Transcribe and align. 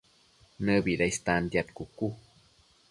¿Nëbida 0.65 1.05
istantiad 1.13 1.67
cucu? 1.77 2.07